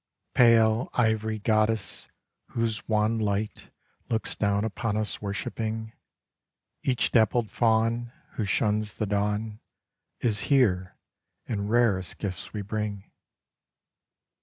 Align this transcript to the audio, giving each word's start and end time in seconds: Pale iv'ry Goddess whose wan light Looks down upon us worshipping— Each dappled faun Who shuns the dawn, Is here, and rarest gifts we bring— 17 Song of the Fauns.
Pale 0.33 0.89
iv'ry 0.97 1.37
Goddess 1.37 2.07
whose 2.53 2.87
wan 2.89 3.19
light 3.19 3.69
Looks 4.09 4.33
down 4.33 4.65
upon 4.65 4.97
us 4.97 5.21
worshipping— 5.21 5.93
Each 6.83 7.11
dappled 7.11 7.51
faun 7.51 8.11
Who 8.31 8.45
shuns 8.45 8.95
the 8.95 9.05
dawn, 9.05 9.59
Is 10.19 10.39
here, 10.49 10.97
and 11.47 11.69
rarest 11.69 12.17
gifts 12.17 12.51
we 12.51 12.63
bring— 12.63 12.91
17 12.93 13.03
Song 13.03 13.09
of 13.09 13.09
the 13.09 13.09
Fauns. 13.09 13.13